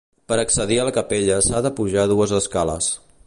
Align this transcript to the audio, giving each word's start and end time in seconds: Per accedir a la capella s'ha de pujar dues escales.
Per 0.31 0.37
accedir 0.43 0.79
a 0.83 0.85
la 0.87 0.93
capella 0.95 1.37
s'ha 1.49 1.63
de 1.67 1.73
pujar 1.81 2.07
dues 2.13 2.35
escales. 2.41 2.91